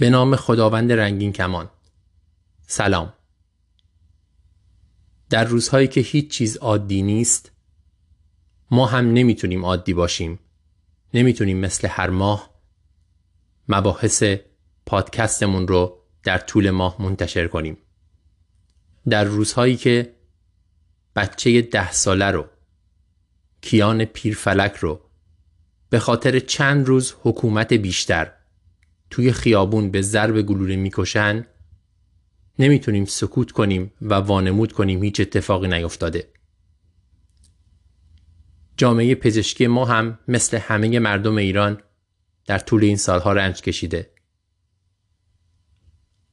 [0.00, 1.70] به نام خداوند رنگین کمان.
[2.66, 3.12] سلام.
[5.30, 7.50] در روزهایی که هیچ چیز عادی نیست
[8.70, 10.38] ما هم نمی‌تونیم عادی باشیم.
[11.14, 12.50] نمی‌تونیم مثل هر ماه
[13.68, 14.24] مباحث
[14.86, 17.76] پادکستمون رو در طول ماه منتشر کنیم.
[19.08, 20.14] در روزهایی که
[21.16, 22.46] بچه ده ساله رو
[23.60, 25.00] کیان پیرفلک رو
[25.90, 28.39] به خاطر چند روز حکومت بیشتر
[29.10, 31.46] توی خیابون به ضرب گلوله می‌کشن
[32.58, 36.28] نمی‌تونیم سکوت کنیم و وانمود کنیم هیچ اتفاقی نیفتاده.
[38.76, 41.82] جامعه پزشکی ما هم مثل همه مردم ایران
[42.46, 44.10] در طول این سالها رنج کشیده.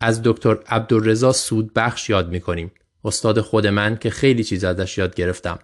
[0.00, 2.72] از دکتر عبدالرضا سود بخش یاد می‌کنیم.
[3.04, 5.58] استاد خود من که خیلی چیز ازش یاد گرفتم.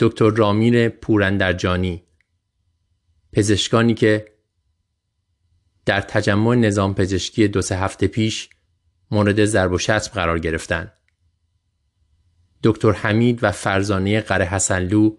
[0.00, 2.02] دکتر رامین پورندرجانی
[3.32, 4.33] پزشکانی که
[5.86, 8.48] در تجمع نظام پزشکی دو سه هفته پیش
[9.10, 10.92] مورد ضرب و شتم قرار گرفتند.
[12.62, 15.16] دکتر حمید و فرزانه قره حسنلو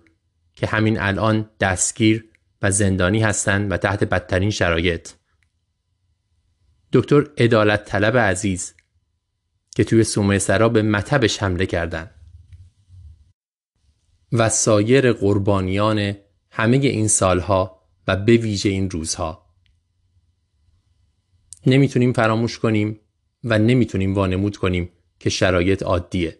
[0.55, 2.25] که همین الان دستگیر
[2.61, 5.09] و زندانی هستند و تحت بدترین شرایط.
[6.94, 8.73] دکتر ادالت طلب عزیز
[9.75, 12.11] که توی سومه سرا به مطبش حمله کردند.
[14.31, 16.16] و سایر قربانیان
[16.52, 19.44] همه این سالها و به ویژه این روزها.
[21.67, 22.99] نمی‌تونیم فراموش کنیم
[23.44, 26.39] و نمی‌تونیم وانمود کنیم که شرایط عادیه.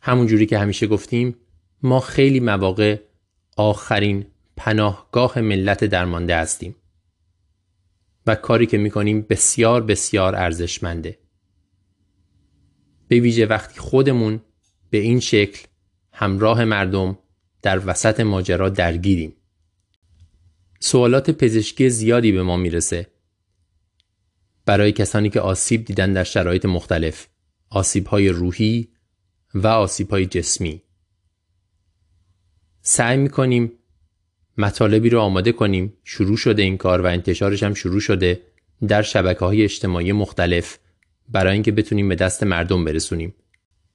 [0.00, 1.36] همونجوری که همیشه گفتیم
[1.82, 3.00] ما خیلی مواقع
[3.56, 6.76] آخرین پناهگاه ملت درمانده هستیم
[8.26, 11.18] و کاری که می‌کنیم بسیار بسیار ارزشمنده.
[13.08, 14.40] به ویژه وقتی خودمون
[14.90, 15.66] به این شکل
[16.12, 17.18] همراه مردم
[17.62, 19.36] در وسط ماجرا درگیریم.
[20.80, 23.06] سوالات پزشکی زیادی به ما می‌رسه.
[24.66, 27.26] برای کسانی که آسیب دیدن در شرایط مختلف
[27.70, 28.88] آسیب های روحی
[29.54, 30.82] و آسیب های جسمی.
[32.82, 33.72] سعی می‌کنیم
[34.58, 35.92] مطالبی رو آماده کنیم.
[36.04, 38.40] شروع شده این کار و انتشارش هم شروع شده
[38.88, 40.78] در شبکه های اجتماعی مختلف
[41.28, 43.34] برای اینکه بتونیم به دست مردم برسونیم.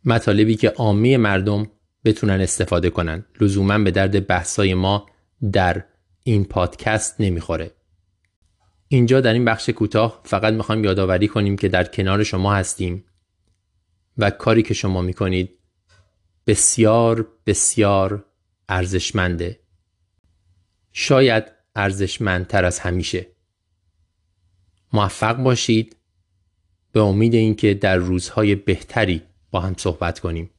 [0.05, 1.67] مطالبی که عامه مردم
[2.05, 3.25] بتونن استفاده کنن.
[3.41, 5.05] لزوما به درد بحثای ما
[5.51, 5.83] در
[6.27, 7.71] این پادکست نمی‌خوره.
[8.87, 13.05] اینجا در این بخش کوتاه فقط می‌خوایم یادآوری کنیم که در کنار شما هستیم
[14.17, 15.59] و کاری که شما می‌کنید
[16.47, 18.25] بسیار بسیار
[18.69, 19.59] ارزشمنده.
[20.91, 21.43] شاید
[21.75, 23.27] ارزشمندتر از همیشه.
[24.93, 25.95] موفق باشید
[26.91, 29.21] به امید اینکه در روزهای بهتری
[29.51, 30.49] با هم صحبت کنیم.